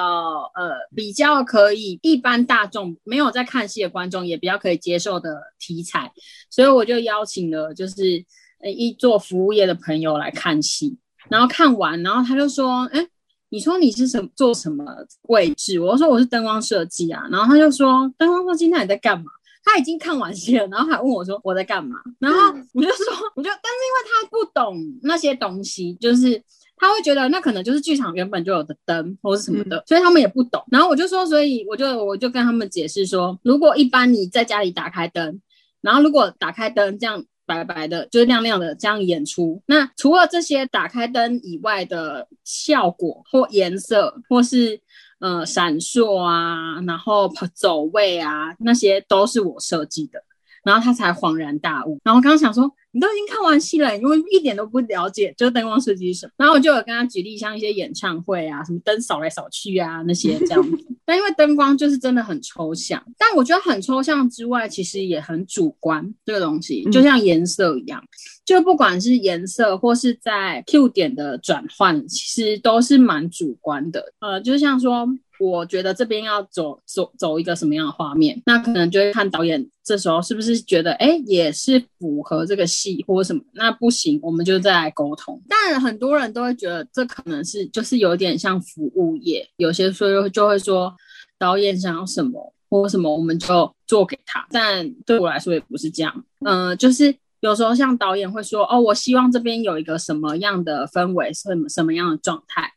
[0.55, 6.11] 呃比较可以一般大众没有在看戏的观众也比较可以接受的题材，
[6.49, 8.25] 所以我就邀请了就是
[8.61, 10.97] 呃一做服务业的朋友来看戏，
[11.29, 13.07] 然后看完，然后他就说，哎，
[13.49, 14.83] 你说你是什做什么
[15.29, 15.79] 位置？
[15.79, 19.25] 我说我是灯光设计啊，然后他就说灯光设计那你在干嘛？
[19.63, 22.39] 他已经看完戏了，然后还问我说我在干嘛，然后
[22.73, 26.41] 我就说我就，但是因为他不懂那些东西，就是
[26.77, 30.63] 他会觉得那可能就是剧场原本就有的灯或是什么的，所以他们也不懂。
[30.71, 35.39] 然后我就说，所以我就我就跟他们解释说，如果一般你在家里打开灯，
[35.81, 44.81] 然后如果打开灯这样白白的，就是亮亮的这样演出，那除了这些打开灯以外的效果或颜色或是。
[45.19, 50.23] 呃，闪烁啊，然后走位啊，那些都是我设计的，
[50.63, 51.99] 然后他才恍然大悟。
[52.03, 56.32] 然后刚刚想说，你都已经看完戏了，因为一点都不了解，就灯光设计是什么。
[56.38, 60.77] 然后我就有跟他举例，像一些演唱会啊，什么灯扫来扫去啊，那些这样子。
[61.09, 66.13] 但因为灯光就是真的很抽象，但我觉得很抽象之外，其实也很主观。
[66.23, 67.99] 这个东西就像颜色一样。
[68.45, 74.13] 就不管是颜色或是在 Q 点的转换，其实都是蛮主观的。
[74.19, 75.07] 呃，就像说，
[75.39, 83.41] 我觉得这边要走走走一个什么样的画面，那可能就会看导演这时候是不是觉得，哎，也是符合这个戏或什么。
[83.54, 85.41] 那不行，我们就再来沟通。
[85.47, 90.93] 但，很多人都会觉得这可能是就是有点像服务业，有些时候就会说
[91.38, 94.45] 导演想要什么或什么，我们就做给他。
[94.52, 102.73] 但对我来说也不是这样，嗯，就是有时候像导演会说，哦，我希望这边有一个什么样的氛围，什么什么样的状态。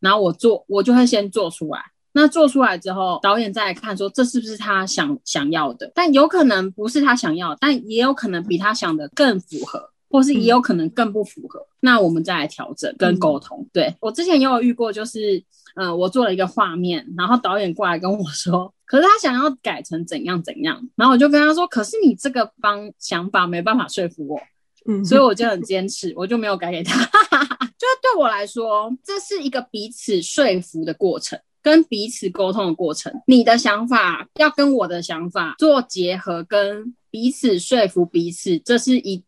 [0.00, 1.80] 然后我做，我就会先做出来。
[2.16, 5.92] 那做出来之后，导演再来看，说这是不是他想想要的？
[5.94, 11.60] 但有可能不是他想要，但也有可能比他想的更符合，或是也有可能更不符合。
[11.80, 13.68] 那我们再来调整跟沟通。
[13.70, 24.40] 对我之前也有遇过，就是嗯，我做了一个画面，然后导演过来跟我说，可是他想要改成怎样怎样，然后我就跟他说，可是你这个方想法没办法说服我。
[24.88, 27.04] 嗯，所以我就很坚持，我就没有改给他。
[27.76, 33.12] 就是对我来说，这是一个彼此说服的过程，跟彼此沟通的过程。
[33.26, 39.20] 你的想法要跟我的想法做结合，跟彼此说服彼此，这是一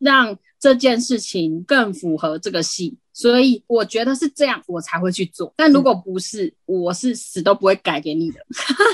[0.00, 2.98] 让这件事情更符合这个戏。
[3.12, 5.54] 所以我觉得是这样，我才会去做。
[5.56, 8.40] 但如果不是，我是死都不会改给你的。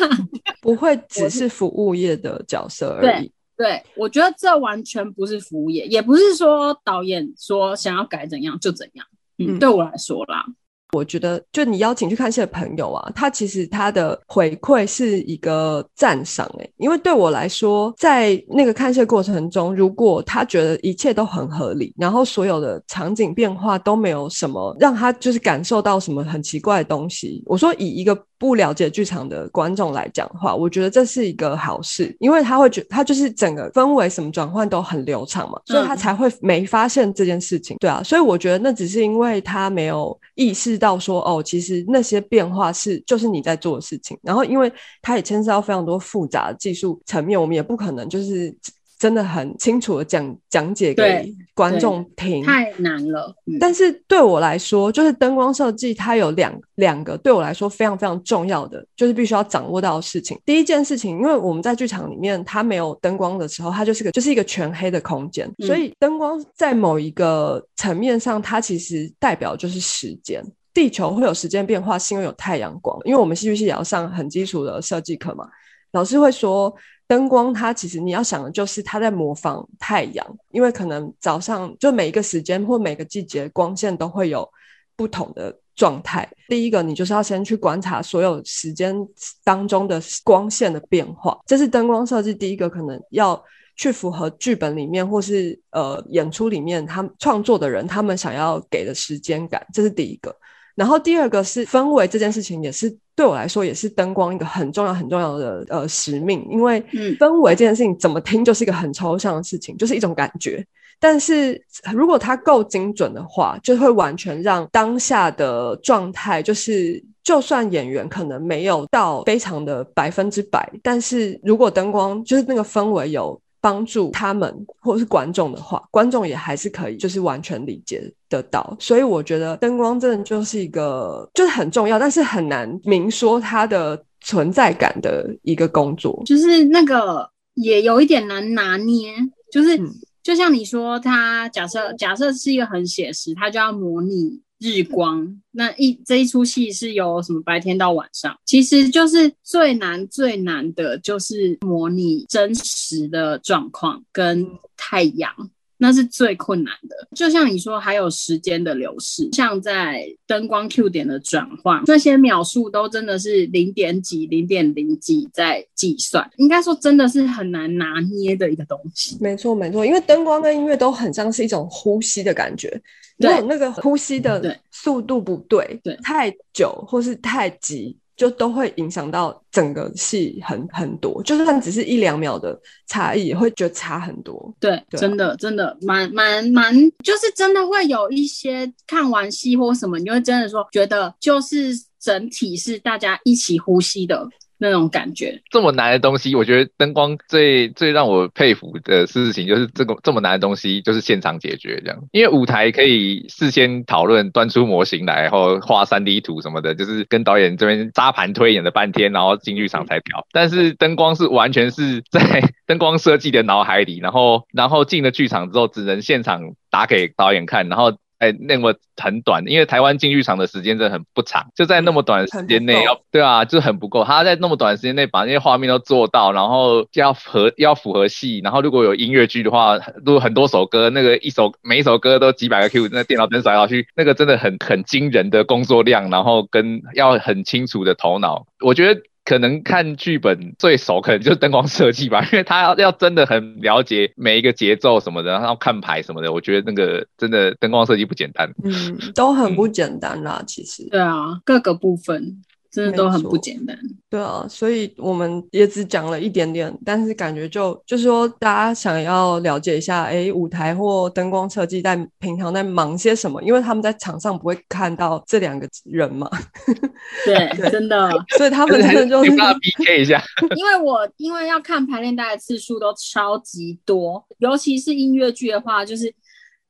[0.60, 3.32] 不会只是服务业的角色而已。
[3.56, 9.06] 对，我觉得这完全不是服务业，也不是说导演说想要改怎样就怎样。
[9.38, 10.44] 嗯，对我来说啦。
[10.92, 28.16] 我觉得，就你邀请去看戏的朋友啊，他其实他的回馈是一个赞赏哎，因为对我来说，在那个看戏过程中，如果他觉得一切都很合理，然后所有的场景变化都没有什么让他就是感受到什么很奇怪的东西，我说以一个。
[28.40, 48.52] 不了解剧场的观众来讲的话，我觉得这是一个好事，因为他会觉他就是整个氛围什么转换都很流畅嘛，所以他才会没发现这件事情，对啊，所以我觉得那只是因为他没有意识到说哦，其实那些变化是就是你在做的事情，然后因为它也牵涉到非常多复杂的技术层面，我们也不可能就是。
[49.00, 53.34] 真的很清楚的讲讲解给观众听，太难了。
[53.58, 60.38] 但是对我来说，就是灯光设计，它有两两个对我来说非常非常重要的，就是必须要掌握到的事情。
[60.44, 70.44] 第一件事情，因为我们在剧场里面，它没有灯光的时候，它就是个就是一个全黑的空间，所以灯光在某一个层面上，它其实代表就是时间。
[70.80, 72.98] 地球会有时间变化，是因为有太阳光。
[73.04, 75.46] 因为我们戏剧系也要上很基础的设计课嘛，
[75.92, 76.74] 老师会说。
[77.10, 84.48] 灯光，它其实你要想的就是它在模仿太阳，因为可能早上就每一个时间或每个季节光线都会有
[84.94, 86.30] 不同的状态。
[86.46, 88.94] 第一个，你就是要先去观察所有时间
[89.42, 93.42] 当中的光线的变化，这是灯光设计第一个可能要
[93.74, 100.32] 去符合剧本里面或是呃演出里面他们创作的人他们想要给的时间感，这是第一个。
[100.80, 106.82] 然后第二个是氛围这件事情，也是对我来说也是灯光一个很重要很重要的呃使命，因为
[107.18, 110.64] 氛围这件事情怎么听就是一个很抽象的事情，就是一种感觉。
[110.98, 111.62] 但是
[111.92, 123.39] 如果它够精准的话，就会完全让当下的状态，就是就算演员可能没有到非常的百分之百，但是如果灯光就是那个氛围有。
[123.60, 128.76] 帮助他们或者是观众的话，观众也还是可以，就是完全理解得到。
[128.80, 136.22] 所以我觉得灯光真的就是一个，就是很重要，但是很难明说它的存在感的一个工作。
[136.24, 139.12] 就是那个也有一点难拿捏，
[139.52, 139.78] 就是
[140.22, 144.40] 就像你说，它假设假设是一个很写实，它就要模拟。
[144.60, 154.46] 日光那一这一出戏是由什么白天到晚上，其实就是最难最难的就是模拟真实的状况跟
[154.76, 155.34] 太阳。
[155.82, 169.16] 那是最困难的，就像你说，还有时间的流逝，像在灯光 Q 点的转换，这些秒数都真的是零点几、零点零几在计算，应该说真的是很难拿捏的一个东西。
[169.20, 172.68] 没错，没错，因为灯光跟音乐都很像是一种呼吸的感觉，
[173.16, 177.96] 如果那个呼吸的速度不对，对，太久或是太急。
[178.20, 184.54] 就都会影响到整个戏很很多，就算只是一两秒的差异，也会觉得差很多。
[184.60, 194.28] 对，真的真的蛮蛮蛮，就是真的会有一些看完戏或什么，你会真的说觉得就是整体是大家一起呼吸的。
[194.60, 210.26] 那种感觉，这么难的东西，我觉得灯光最最让我佩服的事情就是这个这么难的东西就是现场解决这样，因为舞台可以事先讨论，端出模型来，然后画三 D 图什么的，就是跟导演这边扎盘推演了半天，然后进剧场才调。
[210.30, 212.20] 但是灯光是完全是在
[212.66, 217.96] 灯光设计的脑海里，然后然后进了剧场之后，只能现场打给导演看，然后。
[218.20, 224.04] 哎，那么很短，因为台湾进剧场的时间真的很不长，就在那么短的时间内要，对啊，就很不够。
[224.04, 239.00] 他在那么短的时间内把那些画面都做到，然后要合要符合戏，然后如果有音乐剧的话，如果很多首歌，那个一首每一首歌都几百个 Q，那电脑灯甩下去，那个真的很很惊人的工作量，然后跟要很清楚的头脑，我觉得。
[239.30, 248.52] 可能看剧本最熟，可能就是灯光设计吧，因为他要要真的很了解每一个节奏什么的，然后看牌什么的，我觉得那个真的灯光设计不简单。
[248.64, 250.88] 嗯，都很不简单啦，其实。
[250.90, 252.42] 对啊，各个部分。
[252.70, 253.76] 真的都很不简单，
[254.08, 263.42] 对啊，所以我们也只讲了一点点，但是感觉就就是说，大家想要了解一下，哎，舞台或灯光设计在平常在忙些什么？
[263.42, 266.30] 因为他们在场上不会看到这两个人嘛。
[267.26, 270.22] 对，真的，所以他们真的就是 PK 一下。
[270.54, 276.14] 因为我因为要看排练带的次数都超级多，尤其是音乐剧的话，就是。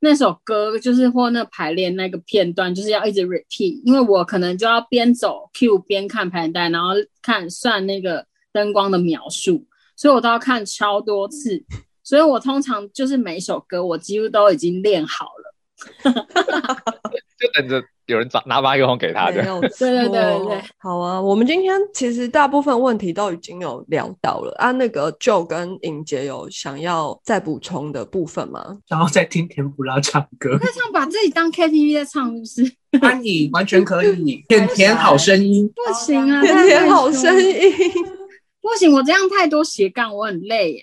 [0.03, 6.89] 那首歌就是或那排练那个片段，就是要一直 repeat，因为我可能就要边走 Q 边看排练带，然后
[7.21, 9.63] 看算那个灯光的描述，
[9.95, 11.63] 所以我都要看超多次，
[12.03, 15.53] 所以我通常就是每首歌我几乎都已经练好了，
[17.41, 17.83] 就等着。
[18.07, 19.41] 有人找拿麦克风给他的，
[19.79, 21.21] 对对对对，好啊。
[21.21, 24.69] 我们今天其实大部分问题都已经有聊到了啊。
[24.71, 28.77] 那个 Joe 跟尹杰有想要再补充的部分吗？
[28.89, 32.99] 然后再听甜不拉唱歌，那唱把自己当 KTV 在唱，是不是？
[32.99, 34.43] 可以，完全可以。
[34.49, 37.53] 甜甜 好声音，不行啊， 甜甜好声音，
[38.59, 40.81] 不行，我这样太多斜杠，我很累耶。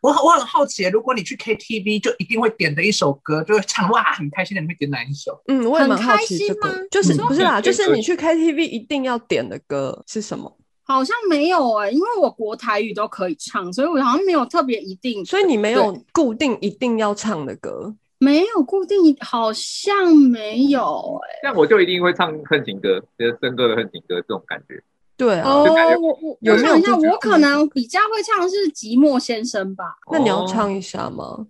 [0.00, 5.40] 我我很好奇，如果你去 KTV，就一定会点的一首歌，就会唱哇很开心的，你会点哪一首？
[5.48, 10.56] 嗯，我也蛮好奇这个，就是不是啦，就是你去 KTV 一定要点的歌是什么？
[10.84, 15.24] 好像没有哎，因为我国台语都可以唱，所以我好像没有特别一定。
[15.24, 17.92] 所以你没有固定一定要唱的歌？
[18.18, 21.40] 没有固定，好像没有哎。
[21.42, 24.80] 像我就一定会唱恨情歌，就是森哥的恨情歌这种感觉。
[25.16, 25.64] 对哦，
[26.00, 29.84] 我我我想一下，我可能比较会唱的是《寂寞先生》吧。
[30.12, 31.46] 那你要唱一下吗？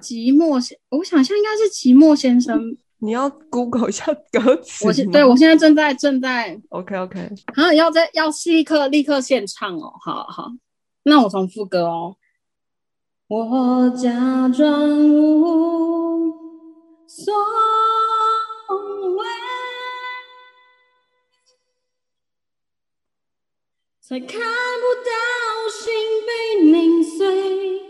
[0.00, 2.58] 寂寞先，我想象应该是《寂寞先生》。
[3.02, 4.86] 你要 Google 一下歌词。
[4.86, 6.58] 我现对我现在正在正在。
[6.70, 7.30] OK OK。
[7.54, 10.48] 啊，要在要立刻立刻现唱哦，好好。
[11.02, 12.16] 那我从副歌哦。
[13.28, 16.32] 我假装无
[17.06, 17.32] 所。
[24.10, 24.42] 才看不
[25.06, 25.12] 到
[25.70, 25.94] 心
[26.26, 26.32] 被
[26.64, 27.80] 拧碎，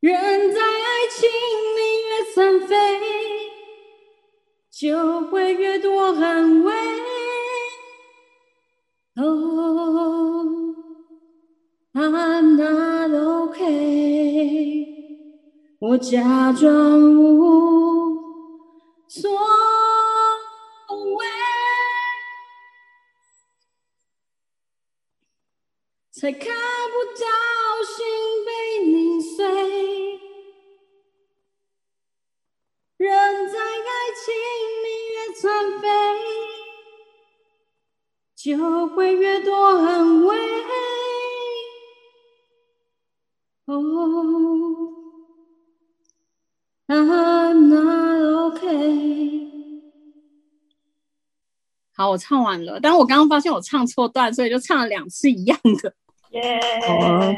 [0.00, 2.74] 人在爱情里越残废，
[4.70, 6.72] 就会越多安慰。
[9.14, 10.74] Oh,
[11.92, 13.10] I'm not
[13.50, 14.86] okay，
[15.80, 18.16] 我假装无
[19.06, 19.30] 所。
[26.22, 26.54] 才看不
[27.18, 27.26] 到
[27.96, 28.06] 心
[28.46, 28.52] 被
[28.92, 29.44] 拧碎，
[32.96, 33.08] 人
[33.48, 33.90] 在爱
[34.22, 34.32] 情
[34.84, 35.42] 里越残
[35.80, 35.88] 废，
[38.36, 40.36] 就会越多安慰。
[43.66, 44.92] Oh,
[46.86, 48.22] I'm not
[48.54, 48.62] OK。
[51.94, 55.96] 好，我唱完了，但我刚刚发现我唱错段，所以就唱了两次一样的。
[56.32, 56.60] 耶！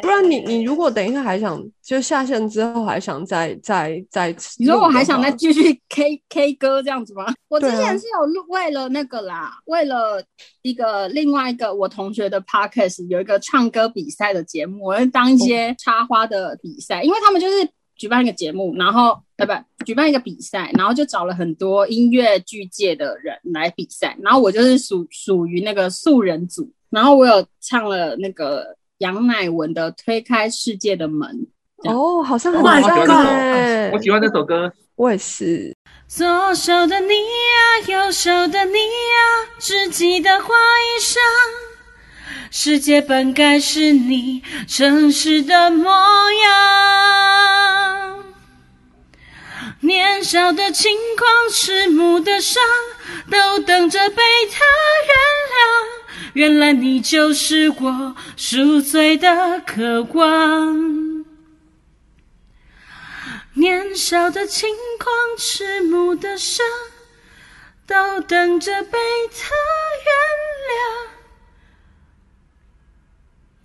[0.01, 7.26] 不然你你如果等一下还想就下线之后还想再再再，你说我还想再继续 K K 歌这样子吗？
[7.49, 10.22] 我之前是有录为了那个啦，为了
[10.62, 19.53] 一个另外一个我同学的 Podcast 有一个唱歌比赛的节目，我要当一些插花的比赛，因为他们就是举办一个节目，然后呃不
[19.84, 28.76] 举办一个比赛，然后就找了很多音乐剧界的人来比赛，然后我就是属属于那个素人组，然后我有唱了那个。
[29.05, 31.46] 杨乃文的《推开世界的门》
[31.90, 32.90] 哦，好像很好听
[33.92, 35.76] 我喜欢这首歌，我也是。
[36.09, 39.18] 左手的你呀，右手的你呀，
[39.59, 41.18] 只记得花衣裳。
[42.50, 45.90] 世界本该是你真实的模
[46.42, 48.24] 样。
[49.80, 52.62] 年少的轻狂，迟暮的伤，
[53.30, 54.16] 都等着被
[54.50, 54.64] 他
[55.05, 55.34] 原谅。
[56.35, 61.24] 原来你就是我赎罪的渴望，
[63.55, 64.68] 年少的轻
[64.99, 66.66] 狂，迟暮的伤，
[67.87, 68.99] 都等着被
[69.32, 69.55] 他
[70.05, 70.12] 原
[70.68, 71.09] 谅。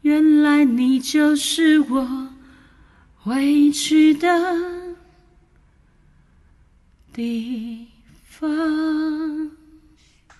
[0.02, 2.30] 原来你就是我
[3.26, 4.28] 委屈的
[7.12, 7.88] 地
[8.26, 9.39] 方。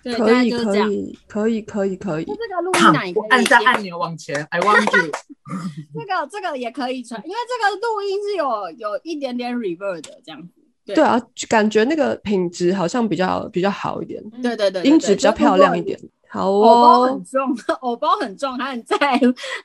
[0.02, 2.24] 可以可以可以可以可以。
[2.24, 5.10] 这个录音档按下按钮往前，I want you。
[5.94, 10.48] 这个这个也可以传，因为这个录音是有有一点点 reverb 的这样子。
[10.86, 14.22] 对啊，感觉那个品质好像比较比较好一点。
[14.42, 15.98] 对对对，音质比较漂亮一点。
[16.28, 16.62] 好哦。
[16.62, 18.96] 偶包很重，偶包很重，还很在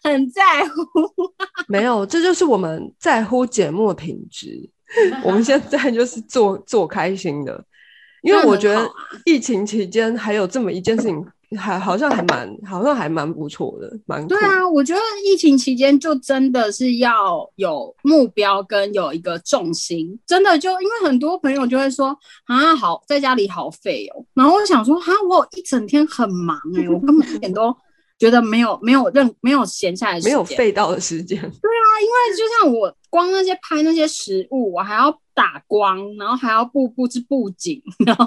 [0.03, 0.75] 很在乎。
[1.67, 4.69] 没有，这就是我们在乎节目的品质。
[5.23, 7.63] 我们现在就是做做开心的。
[8.25, 8.89] 因为我觉得
[9.23, 11.25] 疫情期间还有这么一件事情，
[11.57, 14.67] 还好像还蛮，好像还蛮不错的，蛮对啊。
[14.67, 24.25] 我觉得疫情期间就真的是要有目标跟有一个重心，真的就因为很多朋友就会说啊，好在家里好废哦。
[24.33, 27.75] 然后我想说啊，我一整天很忙哎，我根本一点都
[28.17, 31.39] 觉得没有没有任没有闲下来，没有废到的时间。
[31.39, 35.19] 对啊，因为就像我光那些拍那些食物，我还要。
[35.35, 38.25] 打光，然后还要布布置布景，然后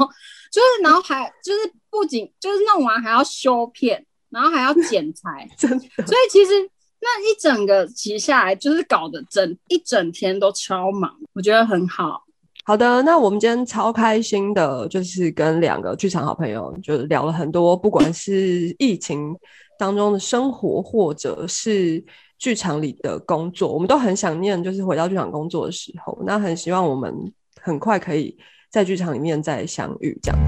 [0.52, 5.86] 就是，然后还就是布景，就是弄完还要修片，然后还要剪裁， 真的。
[6.04, 6.52] 所以其实
[7.00, 12.22] 那一整个集下来，就是搞得整一整天都超忙，我觉得很好。
[12.64, 19.34] 好的，那我们今天超开心的，就是跟两个剧场好朋友，就聊了很多，不管是疫情
[19.78, 22.04] 当中的生活，或者是。
[22.38, 26.16] 剧场里的工作，我们都很想念，就是回到剧场工作的时候。
[26.24, 27.12] 那很希望我们
[27.60, 28.38] 很快可以
[28.70, 30.38] 在剧场里面再相遇，这样。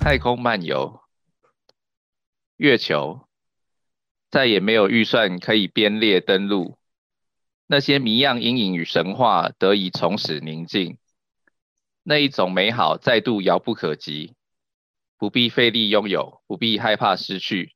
[0.00, 1.02] 太空漫游，
[2.56, 3.20] 月球
[4.28, 6.78] 再也没有预算可以编列登陆，
[7.68, 10.98] 那些谜样阴影与神话得以从此宁静。
[12.04, 14.34] 那一种美好再度遥不可及，
[15.18, 17.74] 不必费力拥有，不必害怕失去，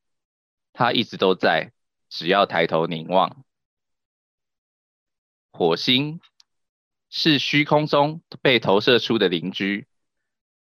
[0.73, 1.71] 它一直都在，
[2.09, 3.43] 只要抬头凝望。
[5.51, 6.19] 火星
[7.09, 9.87] 是虚空中被投射出的邻居，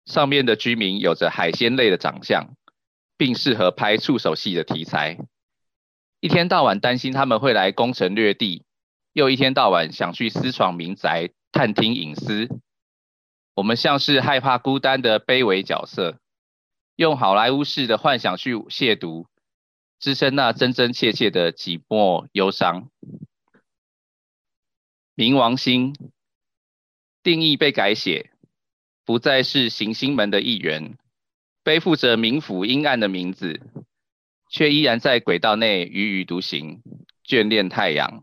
[0.04, 2.54] 上面的居民有着海鲜类的长相，
[3.16, 5.18] 并适合拍触手戏的题材。
[6.20, 8.64] 一天到晚担心他们会来攻城略地，
[9.12, 12.48] 又一天到晚想去私闯民宅，探听隐私。
[13.56, 16.20] 我们像是害怕孤单的卑微角色，
[16.94, 19.24] 用好莱坞式的幻想去亵渎，
[19.98, 22.90] 滋生那真真切切的寂寞忧伤。
[25.14, 25.96] 冥王星
[27.22, 28.30] 定义被改写，
[29.06, 30.98] 不再是行星门的一员，
[31.62, 33.62] 背负着冥府阴暗的名字，
[34.50, 36.82] 却依然在轨道内踽踽独行，
[37.24, 38.22] 眷恋太阳。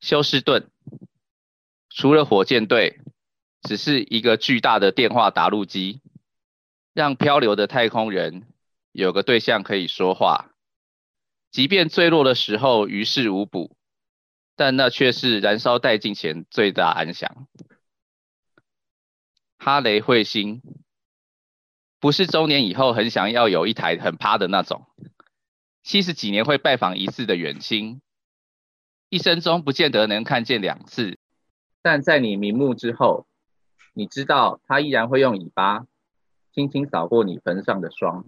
[0.00, 0.70] 休斯顿。
[1.96, 3.00] 除了火箭队，
[3.62, 6.02] 只是一个巨大的电话打录机，
[6.92, 8.46] 让漂流的太空人
[8.92, 10.50] 有个对象可以说话。
[11.50, 13.78] 即便坠落的时候于事无补，
[14.56, 17.48] 但那却是燃烧殆尽前最大安详。
[19.56, 20.60] 哈雷彗星
[21.98, 24.84] 不是中年以后很想要有一台很趴的那种，
[25.82, 28.02] 七十几年会拜访一次的远亲，
[29.08, 31.18] 一生中不见得能看见两次。
[31.88, 33.28] 但在你瞑目之后，
[33.94, 35.86] 你知道它依然会用尾巴
[36.50, 38.24] 轻轻扫过你坟上的霜。